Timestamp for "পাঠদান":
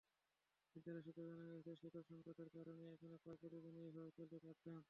4.43-4.79